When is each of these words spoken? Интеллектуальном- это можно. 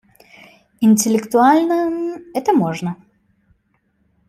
Интеллектуальном- 0.79 1.93
это 2.33 2.53
можно. 2.53 2.95